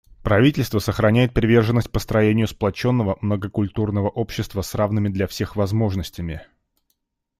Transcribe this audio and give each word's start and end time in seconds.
Правительство 0.23 0.79
сохраняет 0.79 1.31
приверженность 1.31 1.91
построению 1.91 2.47
сплоченного 2.47 3.19
многокультурного 3.21 4.09
общества 4.09 4.63
с 4.63 4.73
равными 4.73 5.09
для 5.09 5.27
всех 5.27 5.55
возможностями. 5.55 6.41